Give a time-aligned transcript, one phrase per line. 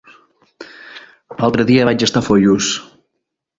[1.43, 2.73] L'altre dia vaig estar a Foios.